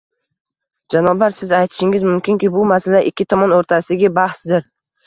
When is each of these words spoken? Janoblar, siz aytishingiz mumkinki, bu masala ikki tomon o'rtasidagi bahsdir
Janoblar, 0.93 1.35
siz 1.41 1.53
aytishingiz 1.59 2.07
mumkinki, 2.09 2.53
bu 2.59 2.67
masala 2.75 3.07
ikki 3.13 3.31
tomon 3.37 3.57
o'rtasidagi 3.61 4.15
bahsdir 4.21 4.69